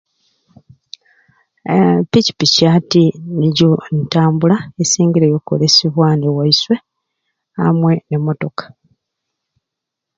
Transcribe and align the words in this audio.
Aa 1.73 1.97
pikipiki 2.11 2.63
ati 2.77 3.03
nijo 3.37 3.69
ntambula 3.99 4.57
esingireyo 4.81 5.35
okkolesebwa 5.39 6.03
ani 6.11 6.25
ewaiswe 6.31 6.75
amwe 7.65 7.93
n'emotoka 8.07 8.65